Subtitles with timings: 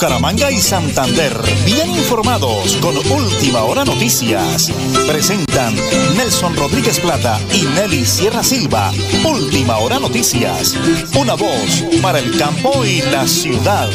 [0.00, 1.34] Bucaramanga y Santander,
[1.66, 4.72] bien informados con Última Hora Noticias.
[5.06, 5.74] Presentan
[6.16, 8.92] Nelson Rodríguez Plata y Nelly Sierra Silva.
[9.30, 10.74] Última Hora Noticias.
[11.14, 13.90] Una voz para el campo y la ciudad.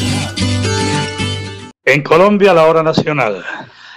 [1.86, 3.43] En Colombia, la hora nacional.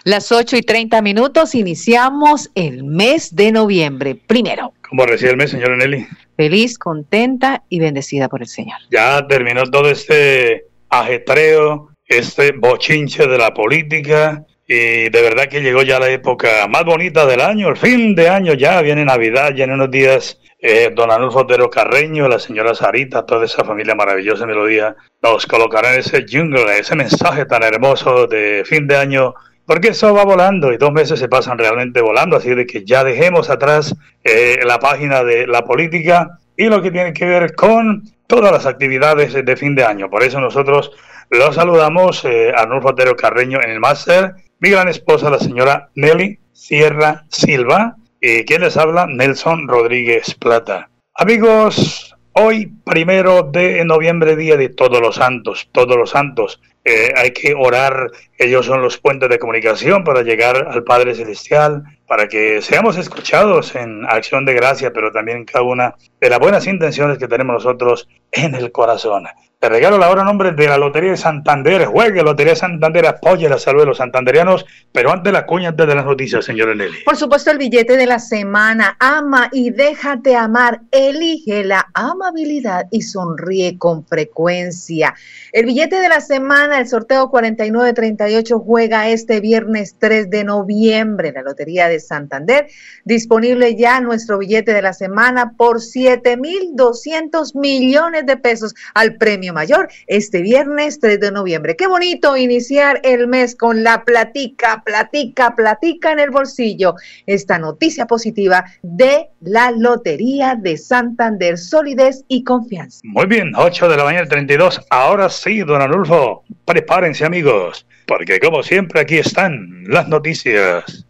[0.05, 4.15] Las 8 y 30 minutos iniciamos el mes de noviembre.
[4.15, 4.73] Primero.
[4.89, 6.07] ¿Cómo recibe el mes, señora Nelly?
[6.39, 8.79] Feliz, contenta y bendecida por el Señor.
[8.91, 15.83] Ya terminó todo este ajetreo, este bochinche de la política y de verdad que llegó
[15.83, 19.65] ya la época más bonita del año, el fin de año ya, viene Navidad, ya
[19.65, 24.45] en unos días eh, don Anulfo Otero Carreño, la señora Sarita, toda esa familia maravillosa
[24.45, 30.13] melodía, nos colocarán ese jingle, ese mensaje tan hermoso de fin de año, porque eso
[30.13, 33.95] va volando y dos meses se pasan realmente volando, así de que ya dejemos atrás
[34.25, 38.67] eh, la página de la política y lo que tiene que ver con todas las
[38.67, 40.11] actividades de fin de año.
[40.11, 40.91] Por eso nosotros
[41.31, 46.39] los saludamos eh, Arnulfo Otero Carreño en el máster, mi gran esposa, la señora Nelly
[46.53, 50.91] Sierra Silva, y quien les habla, Nelson Rodríguez Plata.
[51.15, 56.61] Amigos, hoy primero de noviembre, día de todos los santos, todos los santos.
[56.85, 61.83] Eh, hay que orar, ellos son los puentes de comunicación para llegar al Padre Celestial,
[62.07, 66.67] para que seamos escuchados en acción de gracia, pero también cada una de las buenas
[66.67, 69.27] intenciones que tenemos nosotros en el corazón.
[69.61, 71.87] Te regalo la hora nombre de la Lotería de Santander.
[71.87, 74.65] Juegue Lotería de Santander, apoye la salud de los santanderianos.
[74.93, 76.99] Pero antes la cuña, antes de las noticias, señor Nelly.
[77.05, 78.97] Por supuesto, el billete de la semana.
[79.01, 80.83] Ama y déjate amar.
[80.93, 85.17] Elige la amabilidad y sonríe con frecuencia.
[85.51, 91.33] El billete de la semana, el sorteo 4938, juega este viernes 3 de noviembre.
[91.33, 92.69] La Lotería de Santander.
[93.05, 99.89] Disponible ya nuestro billete de la semana por 7.200 millones de pesos al premio mayor
[100.07, 101.77] este viernes 3 de noviembre.
[101.77, 106.95] Qué bonito iniciar el mes con la platica, platica, platica en el bolsillo.
[107.27, 113.01] Esta noticia positiva de la Lotería de Santander, solidez y confianza.
[113.05, 114.81] Muy bien, 8 de la mañana 32.
[114.91, 121.08] Ahora sí, don Anulfo, prepárense amigos, porque como siempre aquí están las noticias.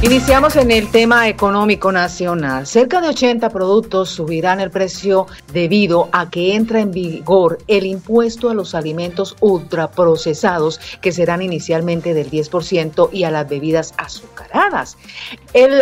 [0.00, 2.68] Iniciamos en el tema económico nacional.
[2.68, 8.48] Cerca de 80 productos subirán el precio debido a que entra en vigor el impuesto
[8.48, 14.96] a los alimentos ultraprocesados que serán inicialmente del 10% y a las bebidas azucaradas.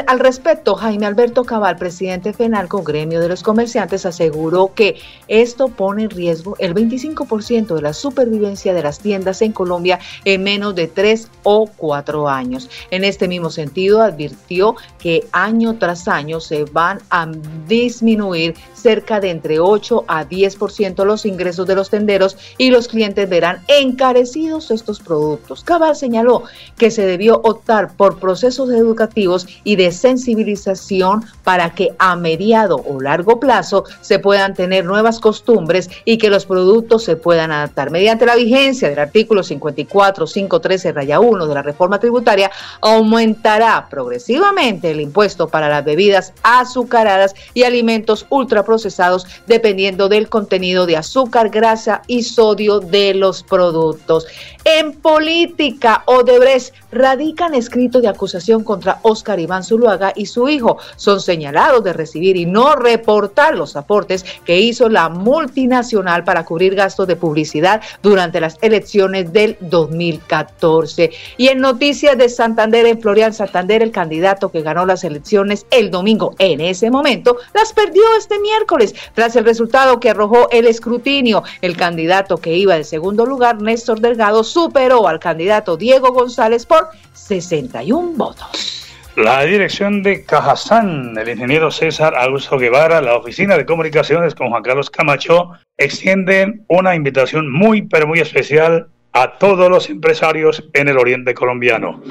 [0.07, 4.97] Al respecto, Jaime Alberto Cabal, presidente FENALCO, gremio de los comerciantes, aseguró que
[5.29, 10.43] esto pone en riesgo el 25% de la supervivencia de las tiendas en Colombia en
[10.43, 12.71] menos de tres o cuatro años.
[12.91, 17.31] En este mismo sentido, advirtió que año tras año se van a
[17.69, 23.29] disminuir cerca de entre 8 a 10% los ingresos de los tenderos y los clientes
[23.29, 25.65] verán encarecidos estos productos.
[25.65, 26.45] Cabal señaló
[26.79, 33.01] que se debió optar por procesos educativos y de sensibilización para que a mediado o
[33.01, 37.91] largo plazo se puedan tener nuevas costumbres y que los productos se puedan adaptar.
[37.91, 42.51] Mediante la vigencia del artículo 54, 513, raya 1 de la reforma tributaria,
[42.81, 50.99] aumentará progresivamente el impuesto para las bebidas azucaradas y alimentos ultraprocesados dependiendo del contenido de
[50.99, 54.27] azúcar, grasa y sodio de los productos.
[54.67, 60.79] En política, Odebrecht radican escrito de acusación contra Oscar Iván Zuluaga y su hijo.
[60.97, 66.75] Son señalados de recibir y no reportar los aportes que hizo la multinacional para cubrir
[66.75, 71.13] gastos de publicidad durante las elecciones del 2014.
[71.37, 75.91] Y en noticias de Santander, en Florian Santander, el candidato que ganó las elecciones el
[75.91, 81.43] domingo en ese momento, las perdió este miércoles tras el resultado que arrojó el escrutinio.
[81.63, 86.89] El candidato que iba en segundo lugar, Néstor Delgado, superó al candidato Diego González por
[87.15, 88.83] 61 votos.
[89.17, 94.63] La dirección de Cajazán, el ingeniero César Augusto Guevara, la oficina de comunicaciones con Juan
[94.63, 100.99] Carlos Camacho, extienden una invitación muy, pero muy especial a todos los empresarios en el
[100.99, 102.03] oriente colombiano.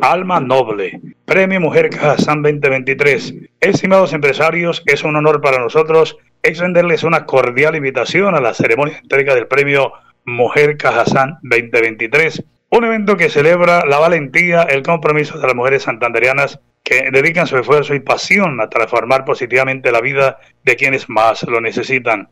[0.00, 3.34] Alma Noble, Premio Mujer Cajazán 2023.
[3.60, 9.00] Estimados empresarios, es un honor para nosotros extenderles una cordial invitación a la ceremonia de
[9.00, 9.92] entrega del Premio
[10.24, 12.44] Mujer Cajazán 2023.
[12.70, 17.58] Un evento que celebra la valentía, el compromiso de las mujeres santanderianas que dedican su
[17.58, 22.28] esfuerzo y pasión a transformar positivamente la vida de quienes más lo necesitan.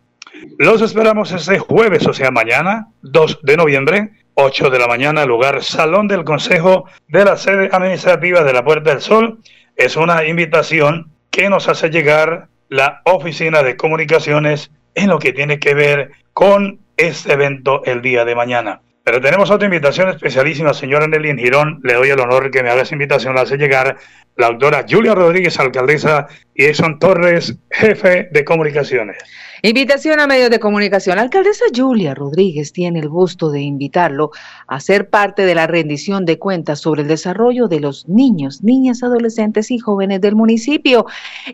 [0.59, 4.11] Los esperamos este jueves, o sea, mañana, 2 de noviembre,
[4.43, 8.91] 8 de la mañana, lugar Salón del Consejo de la sede administrativa de la Puerta
[8.91, 9.39] del Sol.
[9.77, 15.59] Es una invitación que nos hace llegar la Oficina de Comunicaciones en lo que tiene
[15.59, 18.81] que ver con este evento el día de mañana.
[19.05, 21.81] Pero tenemos otra invitación especialísima, señora Nelly Girón.
[21.83, 23.35] Le doy el honor que me haga esa invitación.
[23.35, 23.99] La hace llegar
[24.37, 29.19] la doctora Julia Rodríguez, alcaldesa, y Edson Torres, jefe de comunicaciones.
[29.63, 31.19] Invitación a medios de comunicación.
[31.19, 34.31] Alcaldesa Julia Rodríguez tiene el gusto de invitarlo
[34.67, 39.03] a ser parte de la rendición de cuentas sobre el desarrollo de los niños, niñas,
[39.03, 41.05] adolescentes y jóvenes del municipio.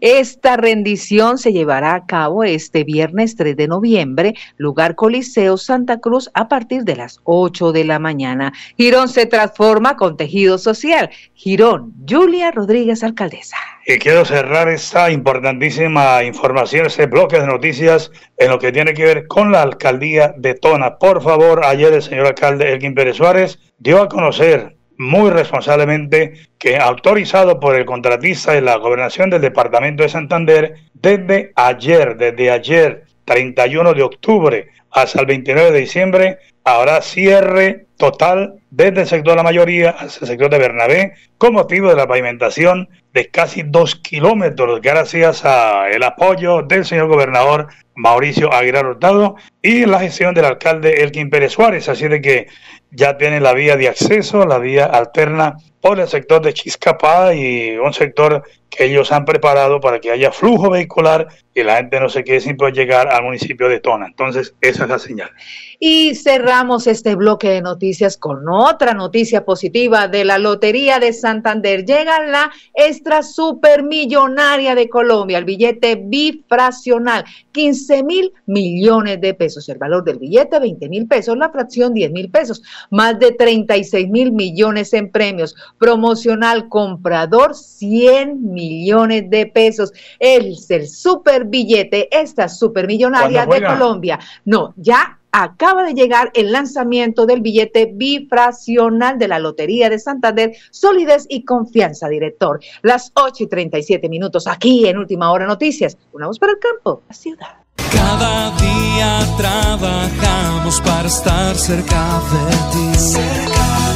[0.01, 6.31] Esta rendición se llevará a cabo este viernes 3 de noviembre, lugar Coliseo Santa Cruz,
[6.35, 8.53] a partir de las 8 de la mañana.
[8.77, 11.11] Girón se transforma con tejido social.
[11.35, 13.57] Girón, Julia Rodríguez, alcaldesa.
[13.89, 19.05] Y quiero cerrar esta importantísima información, este bloque de noticias en lo que tiene que
[19.05, 20.99] ver con la alcaldía de Tona.
[20.99, 26.79] Por favor, ayer el señor alcalde Elkin Pérez Suárez dio a conocer muy responsablemente que
[26.79, 33.05] autorizado por el contratista de la gobernación del departamento de Santander desde ayer, desde ayer
[33.25, 39.37] 31 de octubre hasta el 29 de diciembre, habrá cierre total desde el sector de
[39.37, 43.95] la mayoría hasta el sector de Bernabé con motivo de la pavimentación de casi dos
[43.95, 51.05] kilómetros gracias al apoyo del señor gobernador Mauricio Aguilar Hurtado y la gestión del alcalde
[51.05, 51.89] Elkin Pérez Suárez.
[51.89, 52.49] Así de que
[52.91, 57.77] ya tienen la vía de acceso, la vía alterna por el sector de Chiscapá y
[57.77, 62.11] un sector que ellos han preparado para que haya flujo vehicular y la gente no
[62.11, 64.07] se quede sin poder llegar al municipio de Tona.
[64.07, 65.31] Entonces, esa es la señal.
[65.79, 71.87] Y cerramos este bloque de noticias con otra noticia positiva de la Lotería de Santander.
[71.87, 79.67] Llega la extra supermillonaria de Colombia, el billete bifraccional, 15 mil millones de pesos.
[79.71, 82.63] El valor del billete, 20 mil pesos, la fracción, 10 mil pesos.
[82.91, 85.57] Más de 36 mil millones en premios.
[85.79, 89.93] Promocional comprador, 100 millones de pesos.
[90.19, 94.19] Es el super billete, esta supermillonaria de Colombia.
[94.45, 100.57] No, ya acaba de llegar el lanzamiento del billete bifraccional de la Lotería de Santander,
[100.71, 102.61] solidez y confianza, director.
[102.83, 105.99] Las 8 y 37 minutos aquí en Última Hora Noticias.
[106.13, 107.57] Una voz para el campo, la ciudad.
[107.93, 113.56] Cada día trabajamos para estar cerca de ti.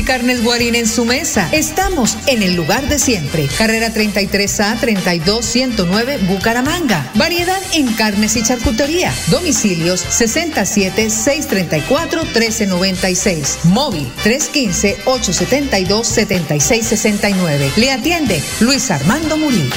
[0.00, 1.46] Multicarnes Guarín en su mesa.
[1.52, 3.46] Estamos en el lugar de siempre.
[3.58, 7.06] Carrera 33A 32109 Bucaramanga.
[7.16, 9.12] Variedad en carnes y charcutería.
[9.26, 13.58] Domicilios 67 634 1396.
[13.64, 17.72] Móvil 315 872 7669.
[17.76, 19.76] Le atiende Luis Armando Murillo.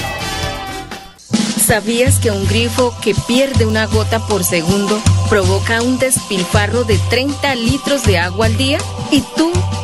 [1.65, 7.55] ¿Sabías que un grifo que pierde una gota por segundo provoca un despilfarro de 30
[7.55, 8.79] litros de agua al día?
[9.11, 9.51] ¿Y tú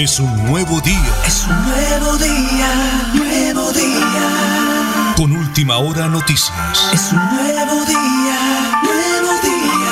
[0.00, 1.12] Es un nuevo día.
[1.26, 5.14] Es un nuevo día, nuevo día.
[5.14, 6.90] Con última hora noticias.
[6.94, 9.90] Es un nuevo día, nuevo día.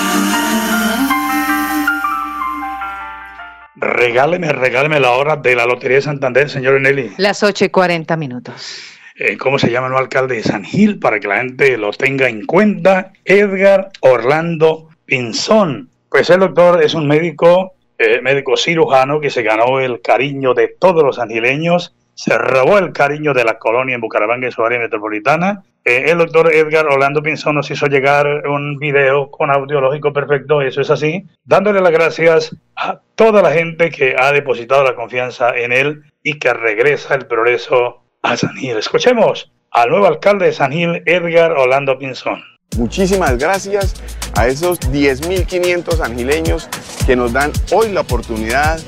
[3.77, 7.13] Regáleme, regáleme la hora de la Lotería de Santander, señor Nelly.
[7.19, 8.79] Las 8 y 40 minutos.
[9.15, 10.99] Eh, ¿Cómo se llama el alcalde de San Gil?
[10.99, 13.13] Para que la gente lo tenga en cuenta.
[13.27, 15.91] Edgar Orlando Pinzón.
[16.09, 20.69] Pues el doctor es un médico eh, médico cirujano que se ganó el cariño de
[20.69, 24.81] todos los angileños, se robó el cariño de la colonia en Bucaramanga en su área
[24.81, 25.63] metropolitana.
[25.85, 30.81] Eh, el doctor Edgar Orlando Pinzón nos hizo llegar un video con audiológico perfecto, eso
[30.81, 35.73] es así, dándole las gracias a toda la gente que ha depositado la confianza en
[35.73, 38.77] él y que regresa el progreso a San Gil.
[38.77, 42.43] Escuchemos al nuevo alcalde de San Gil, Edgar Orlando Pinzón.
[42.77, 43.95] Muchísimas gracias
[44.37, 46.69] a esos 10.500 angileños
[47.07, 48.79] que nos dan hoy la oportunidad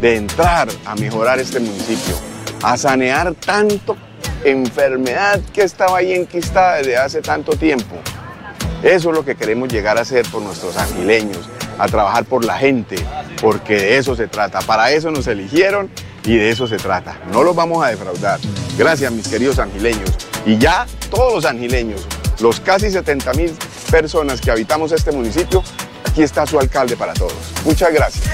[0.00, 2.14] de entrar a mejorar este municipio,
[2.62, 3.96] a sanear tanto
[4.44, 7.96] enfermedad que estaba ahí enquistada desde hace tanto tiempo.
[8.82, 12.58] Eso es lo que queremos llegar a hacer por nuestros angileños, a trabajar por la
[12.58, 12.96] gente,
[13.40, 14.60] porque de eso se trata.
[14.60, 15.90] Para eso nos eligieron
[16.24, 17.18] y de eso se trata.
[17.32, 18.38] No los vamos a defraudar.
[18.76, 20.10] Gracias, mis queridos angileños.
[20.46, 22.06] Y ya todos los angileños,
[22.40, 23.56] los casi 70 mil
[23.90, 25.62] personas que habitamos este municipio,
[26.04, 27.34] aquí está su alcalde para todos.
[27.64, 28.24] Muchas gracias.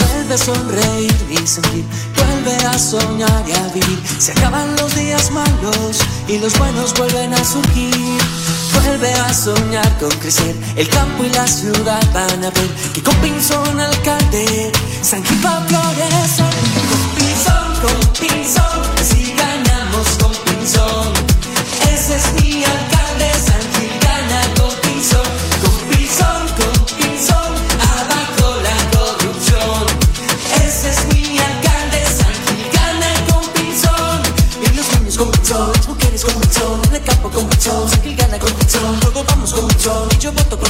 [0.00, 1.84] Vuelve a sonreír y sentir,
[2.16, 3.98] vuelve a soñar y a vivir.
[4.18, 8.41] Se acaban los días malos y los buenos vuelven a surgir.
[8.74, 13.14] Vuelve a soñar con crecer, el campo y la ciudad van a ver que con
[13.16, 16.54] Pinzón alcalde, San va a florecer.
[16.90, 21.12] Con Pinzón, con Pinzón, si ganamos con Pinzón.
[21.92, 22.51] Ese es mi
[40.22, 40.61] yo voto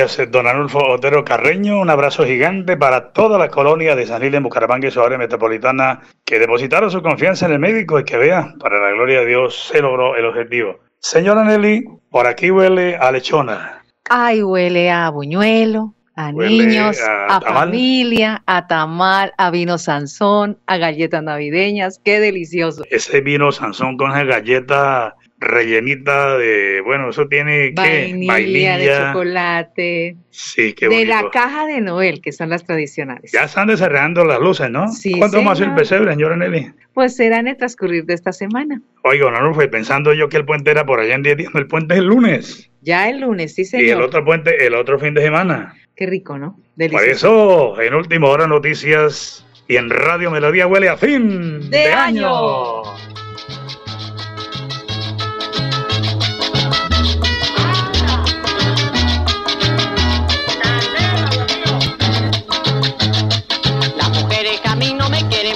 [0.00, 1.78] Gracias, eh, don Anulfo Otero Carreño.
[1.78, 5.18] Un abrazo gigante para toda la colonia de San Gil en Bucaramanga y su área
[5.18, 9.26] metropolitana que depositaron su confianza en el médico y que vea, para la gloria de
[9.26, 10.80] Dios, se logró el objetivo.
[11.00, 13.84] Señora Nelly, por aquí huele a lechona.
[14.08, 20.78] Ay, huele a buñuelo, a Huele niños, a familia, a tamal, a vino Sansón, a
[20.78, 22.00] galletas navideñas.
[22.02, 22.84] Qué delicioso.
[22.90, 28.14] Ese vino Sansón con esa galleta rellenita de, bueno, eso tiene ¿qué?
[28.26, 31.14] Vainilla, de chocolate, Sí, qué de bonito.
[31.14, 33.32] la caja de Noel, que son las tradicionales.
[33.32, 34.88] Ya están desarreando las luces, ¿no?
[34.88, 35.78] Sí, ¿Cuánto más el señor.
[35.78, 36.72] pesebre, señora Nelly?
[36.94, 38.80] Pues será en el transcurrir de esta semana.
[39.02, 41.52] Oiga, don Anulfo, y pensando yo que el puente era por allá en 10 días,
[41.54, 42.70] el puente es el lunes.
[42.82, 44.02] Ya el lunes, sí, Y el señor.
[44.02, 45.74] otro puente, el otro fin de semana.
[45.96, 46.54] Qué rico, ¿no?
[46.56, 47.74] Por Delicioso.
[47.76, 52.22] eso, en última hora noticias y en Radio Melodía huele a fin De año.
[52.22, 52.79] Las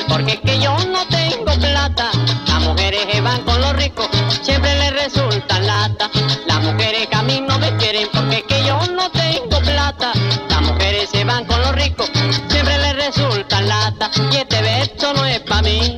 [0.09, 2.11] porque es que yo no tengo plata.
[2.47, 4.09] Las mujeres que van con los ricos
[4.43, 6.11] siempre les resultan lata.
[6.47, 10.13] Las mujeres que a mí no me quieren porque es que yo no tengo plata.
[10.49, 12.11] Las mujeres se van con los ricos
[12.49, 14.11] siempre les resultan lata.
[14.33, 15.97] Y este verso no es para mí.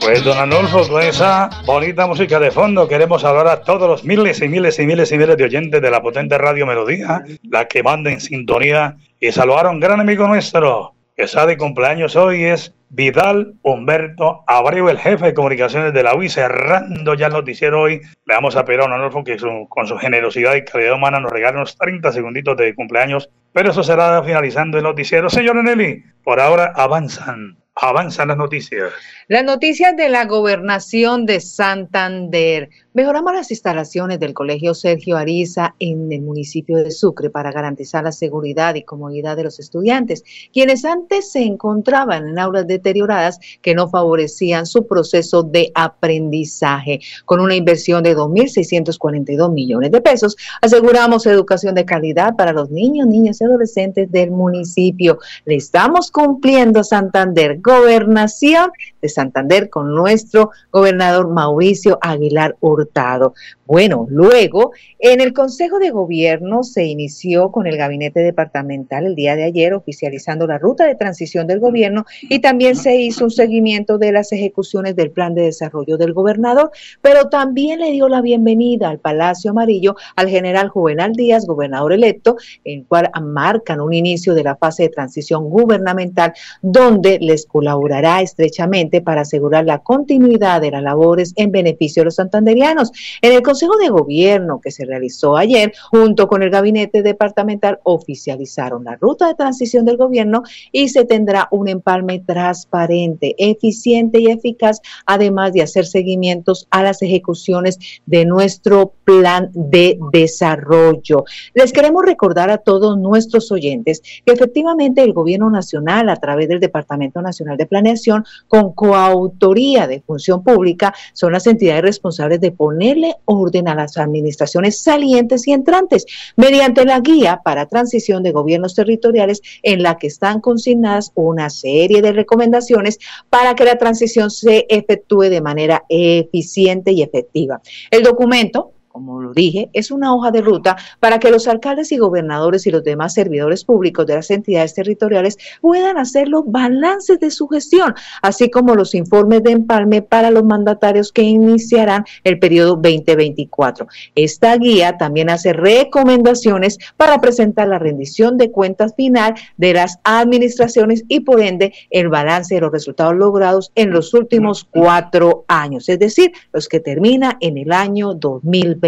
[0.00, 4.40] Pues don Anulfo, con esa bonita música de fondo, queremos hablar a todos los miles
[4.40, 7.82] y miles y miles y miles de oyentes de la potente Radio Melodía, la que
[7.82, 12.74] manda en sintonía, y saludar a un gran amigo nuestro, está de cumpleaños hoy, es
[12.90, 18.00] Vidal Humberto Abreu, el jefe de comunicaciones de la UI, cerrando ya el noticiero hoy.
[18.26, 19.36] Le vamos a pedir a don Anulfo que
[19.68, 23.82] con su generosidad y calidad humana nos regale unos 30 segunditos de cumpleaños, pero eso
[23.82, 25.30] será finalizando el noticiero.
[25.30, 28.92] Señor Nelly, por ahora avanzan avanzan las noticias.
[29.28, 32.70] Las noticias de la gobernación de Santander.
[32.94, 38.12] Mejoramos las instalaciones del Colegio Sergio Ariza en el municipio de Sucre para garantizar la
[38.12, 43.88] seguridad y comodidad de los estudiantes, quienes antes se encontraban en aulas deterioradas que no
[43.90, 47.00] favorecían su proceso de aprendizaje.
[47.26, 53.06] Con una inversión de 2.642 millones de pesos, aseguramos educación de calidad para los niños,
[53.08, 55.18] niñas y adolescentes del municipio.
[55.44, 58.70] Le estamos cumpliendo Santander, gobernación
[59.02, 63.34] de Santander con nuestro gobernador Mauricio Aguilar Hurtado.
[63.66, 64.70] Bueno, luego
[65.00, 69.74] en el Consejo de Gobierno se inició con el gabinete departamental el día de ayer
[69.74, 74.30] oficializando la ruta de transición del gobierno y también se hizo un seguimiento de las
[74.30, 76.70] ejecuciones del plan de desarrollo del gobernador,
[77.02, 82.36] pero también le dio la bienvenida al Palacio Amarillo al general Juvenal Díaz, gobernador electo,
[82.62, 89.00] en cual marcan un inicio de la fase de transición gubernamental donde les colaborará estrechamente
[89.00, 92.92] para asegurar la continuidad de las labores en beneficio de los santanderianos.
[93.22, 98.84] En el Consejo de Gobierno que se realizó ayer, junto con el gabinete departamental, oficializaron
[98.84, 104.82] la ruta de transición del gobierno y se tendrá un empalme transparente, eficiente y eficaz,
[105.06, 111.24] además de hacer seguimientos a las ejecuciones de nuestro plan de desarrollo.
[111.54, 116.60] Les queremos recordar a todos nuestros oyentes que efectivamente el gobierno nacional, a través del
[116.60, 123.14] Departamento Nacional de Planeación, con coautoría de función pública, son las entidades responsables de ponerle
[123.24, 129.40] orden a las administraciones salientes y entrantes mediante la guía para transición de gobiernos territoriales
[129.62, 132.98] en la que están consignadas una serie de recomendaciones
[133.30, 137.60] para que la transición se efectúe de manera eficiente y efectiva.
[137.90, 141.98] El documento como lo dije, es una hoja de ruta para que los alcaldes y
[141.98, 147.30] gobernadores y los demás servidores públicos de las entidades territoriales puedan hacer los balances de
[147.30, 152.76] su gestión, así como los informes de empalme para los mandatarios que iniciarán el periodo
[152.76, 153.86] 2024.
[154.14, 161.04] Esta guía también hace recomendaciones para presentar la rendición de cuentas final de las administraciones
[161.06, 165.98] y por ende el balance de los resultados logrados en los últimos cuatro años, es
[165.98, 168.85] decir, los que termina en el año 2020.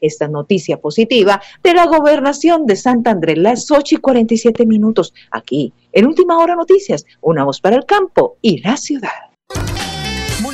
[0.00, 6.06] Esta noticia positiva de la gobernación de Santander, las 8 y 47 minutos, aquí en
[6.06, 9.27] Última Hora Noticias, una voz para el campo y la ciudad.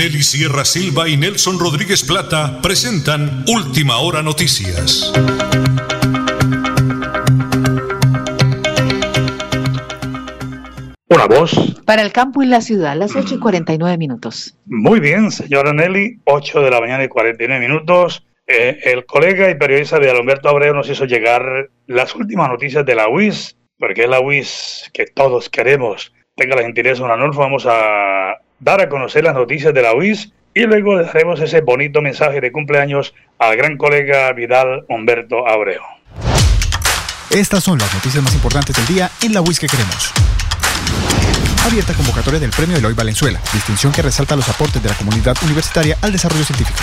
[0.00, 5.12] Nelly Sierra Silva y Nelson Rodríguez Plata presentan Última Hora Noticias.
[11.06, 11.82] Una voz.
[11.84, 14.56] Para el campo y la ciudad, las 8 y 49 minutos.
[14.64, 18.26] Muy bien, señora Nelly, 8 de la mañana y 49 minutos.
[18.46, 22.94] Eh, el colega y periodista de Alberto Abreu nos hizo llegar las últimas noticias de
[22.94, 26.14] la UIS, porque es la UIS que todos queremos.
[26.36, 30.32] Tenga la gentileza, don Anulfo, vamos a dar a conocer las noticias de la UIS
[30.54, 35.82] y luego daremos ese bonito mensaje de cumpleaños al gran colega Vidal Humberto Abreu.
[37.30, 40.12] Estas son las noticias más importantes del día en la UIS que queremos.
[41.64, 45.96] Abierta convocatoria del Premio Eloy Valenzuela, distinción que resalta los aportes de la comunidad universitaria
[46.02, 46.80] al desarrollo científico.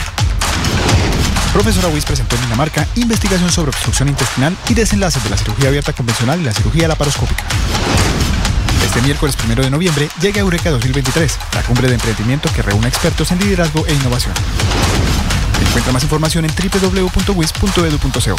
[1.52, 5.92] Profesora Weiss presentó en Dinamarca investigación sobre obstrucción intestinal y desenlaces de la cirugía abierta
[5.92, 7.44] convencional y la cirugía laparoscópica.
[8.88, 13.30] Este miércoles 1 de noviembre llega Eureka 2023, la cumbre de emprendimiento que reúne expertos
[13.34, 14.34] en liderazgo e innovación.
[15.68, 18.36] Encuentra más información en www.wis.edu.co.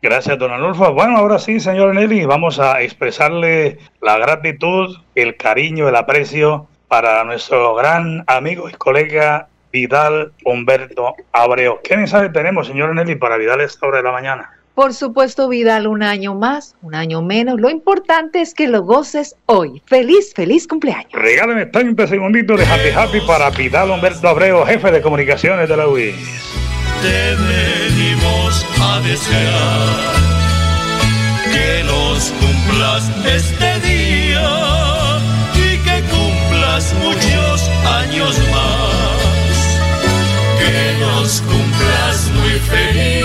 [0.00, 0.94] Gracias, don Anulfo.
[0.94, 7.22] Bueno, ahora sí, señor Nelly, vamos a expresarle la gratitud, el cariño, el aprecio para
[7.24, 11.80] nuestro gran amigo y colega Vidal Humberto Abreu.
[11.84, 14.61] ¿Qué mensaje tenemos, señor Nelly, para Vidal a esta hora de la mañana?
[14.74, 17.60] Por supuesto, Vidal, un año más, un año menos.
[17.60, 19.82] Lo importante es que lo goces hoy.
[19.86, 21.12] Feliz, feliz cumpleaños.
[21.12, 25.88] Regálame 30 segunditos de Happy Happy para Vidal Humberto Abreu, jefe de comunicaciones de la
[25.88, 26.52] UIS
[27.02, 30.14] te venimos a desear
[31.50, 34.48] que los cumplas este día
[35.54, 37.68] y que cumplas muchos
[38.00, 39.58] años más,
[40.60, 43.21] que los cumplas muy feliz,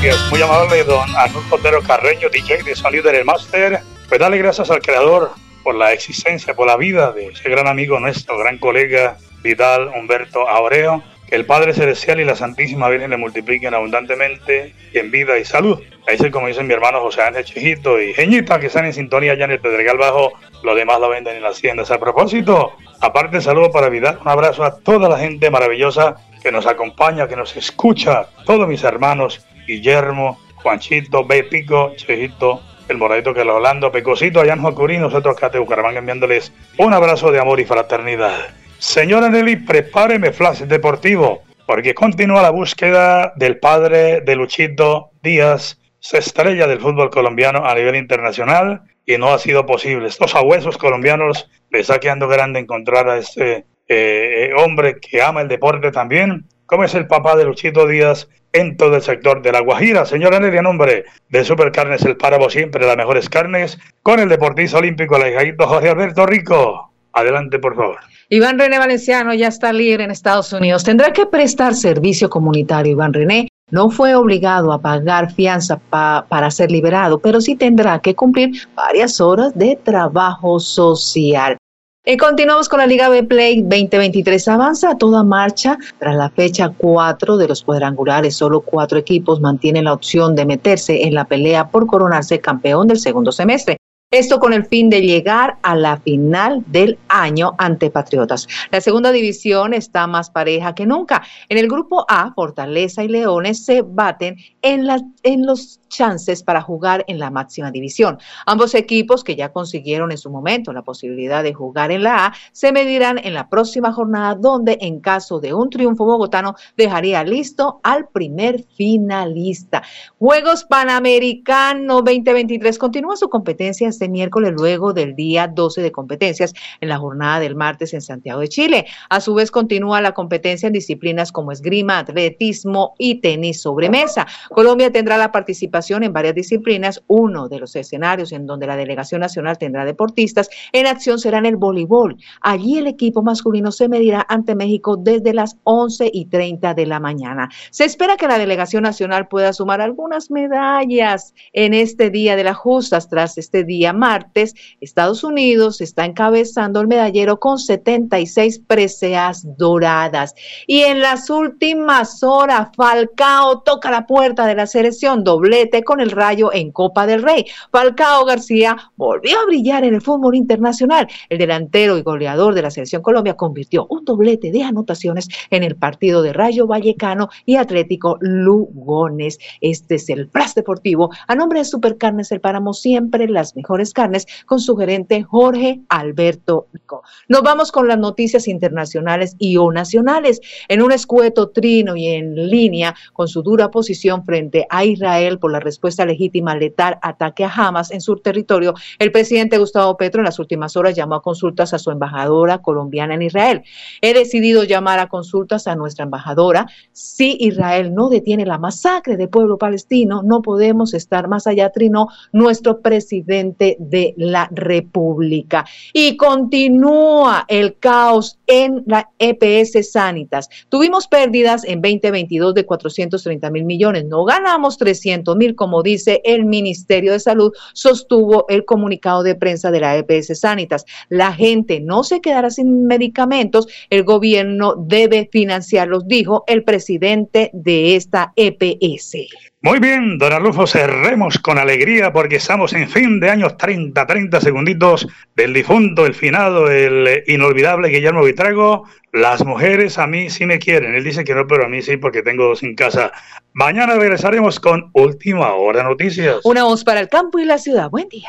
[0.00, 3.80] Gracias, muy amable don Arnulfo Cotero Carreño, DJ de Sonido del Máster.
[4.08, 5.32] Pues dale gracias al Creador
[5.64, 10.48] por la existencia, por la vida de ese gran amigo nuestro, gran colega Vidal Humberto
[10.48, 11.02] Aureo.
[11.26, 15.80] Que el Padre Celestial y la Santísima Virgen le multipliquen abundantemente en vida y salud.
[16.06, 19.32] Ahí es como dice mi hermano José Ángel Chejito y Geñita, que están en sintonía
[19.32, 20.32] allá en el Pedregal Bajo.
[20.62, 21.90] Lo demás lo venden en las tiendas.
[21.90, 24.20] A propósito, aparte, saludo para Vidal.
[24.22, 28.28] Un abrazo a toda la gente maravillosa que nos acompaña, que nos escucha.
[28.46, 34.62] Todos mis hermanos, Guillermo, Juanchito, Bepico, Chejito, el moradito que lo hablando, Pecosito, allá en
[34.62, 38.48] Jocurí, nosotros acá de Bucaramanga enviándoles un abrazo de amor y fraternidad.
[38.78, 45.78] Señora Nelly, prepáreme Flash Deportivo, porque continúa la búsqueda del padre de Luchito Díaz,
[46.12, 50.08] estrella del fútbol colombiano a nivel internacional, y no ha sido posible.
[50.08, 55.48] Estos abuesos colombianos les está quedando grande encontrar a este eh, hombre que ama el
[55.48, 59.60] deporte también, como es el papá de Luchito Díaz en todo el sector de La
[59.60, 60.04] Guajira.
[60.04, 65.16] Señora en nombre de Supercarnes El Páramo, siempre las mejores carnes, con el deportista olímpico,
[65.16, 66.92] el hijadito Jorge Alberto Rico.
[67.14, 67.96] Adelante, por favor.
[68.28, 70.84] Iván René Valenciano ya está libre en Estados Unidos.
[70.84, 72.92] Tendrá que prestar servicio comunitario.
[72.92, 78.14] Iván René no fue obligado a pagar fianza para ser liberado, pero sí tendrá que
[78.14, 81.56] cumplir varias horas de trabajo social.
[82.04, 84.48] Y continuamos con la Liga B Play 2023.
[84.48, 88.34] Avanza a toda marcha tras la fecha 4 de los cuadrangulares.
[88.34, 92.98] Solo cuatro equipos mantienen la opción de meterse en la pelea por coronarse campeón del
[92.98, 93.78] segundo semestre.
[94.10, 98.48] Esto con el fin de llegar a la final del año ante Patriotas.
[98.70, 101.22] La segunda división está más pareja que nunca.
[101.50, 107.04] En el grupo A, Fortaleza y Leones se baten en, la, los chances para jugar
[107.06, 108.18] en la máxima división.
[108.46, 112.34] Ambos equipos que ya consiguieron en su momento la posibilidad de jugar en la A
[112.52, 117.80] se medirán en la próxima jornada donde en caso de un triunfo bogotano dejaría listo
[117.82, 119.82] al primer finalista.
[120.18, 126.88] Juegos Panamericanos 2023 continúa su competencia este miércoles luego del día 12 de competencias en
[126.88, 128.86] la jornada del martes en Santiago de Chile.
[129.10, 134.24] A su vez continúa la competencia en disciplinas como esgrima, atletismo y tenis sobre mesa.
[134.50, 137.02] Colombia tendrá la participación en varias disciplinas.
[137.08, 141.46] Uno de los escenarios en donde la delegación nacional tendrá deportistas en acción será en
[141.46, 142.16] el voleibol.
[142.40, 147.00] Allí el equipo masculino se medirá ante México desde las 11 y 30 de la
[147.00, 147.48] mañana.
[147.70, 152.56] Se espera que la delegación nacional pueda sumar algunas medallas en este Día de las
[152.56, 160.34] Justas tras este día martes, Estados Unidos está encabezando el medallero con 76 preseas doradas.
[160.66, 166.10] Y en las últimas horas, Falcao toca la puerta de la selección, doblete con el
[166.10, 167.46] rayo en Copa del Rey.
[167.72, 171.08] Falcao García volvió a brillar en el fútbol internacional.
[171.28, 175.76] El delantero y goleador de la selección Colombia convirtió un doblete de anotaciones en el
[175.76, 179.38] partido de Rayo Vallecano y Atlético Lugones.
[179.60, 181.10] Este es el Flash Deportivo.
[181.26, 186.66] A nombre de Supercarnes El Páramo, siempre las mejores carnes, con su gerente Jorge Alberto
[186.72, 187.02] Rico.
[187.28, 190.40] Nos vamos con las noticias internacionales y o nacionales.
[190.68, 195.52] En un escueto trino y en línea con su dura posición frente a Israel por
[195.52, 200.20] la respuesta legítima al letal ataque a Hamas en su territorio, el presidente Gustavo Petro
[200.20, 203.62] en las últimas horas llamó a consultas a su embajadora colombiana en Israel.
[204.00, 206.66] He decidido llamar a consultas a nuestra embajadora.
[206.92, 212.08] Si Israel no detiene la masacre del pueblo palestino, no podemos estar más allá, trinó
[212.32, 215.64] nuestro presidente de la República.
[215.92, 220.48] Y continúa el caos en la EPS Sanitas.
[220.68, 224.04] Tuvimos pérdidas en 2022 de 430 mil millones.
[224.04, 229.70] No ganamos 300 mil, como dice el Ministerio de Salud, sostuvo el comunicado de prensa
[229.70, 230.84] de la EPS Sanitas.
[231.08, 233.66] La gente no se quedará sin medicamentos.
[233.90, 239.16] El gobierno debe financiarlos, dijo el presidente de esta EPS.
[239.60, 244.40] Muy bien, don Arnulfo, cerremos con alegría porque estamos en fin de años 30, 30
[244.40, 248.84] segunditos del difunto, el finado, el inolvidable Guillermo Vitrago.
[249.12, 250.94] Las mujeres a mí sí me quieren.
[250.94, 253.10] Él dice que no, pero a mí sí porque tengo dos en casa.
[253.52, 256.36] Mañana regresaremos con Última Hora Noticias.
[256.44, 257.90] Una voz para el campo y la ciudad.
[257.90, 258.28] Buen día.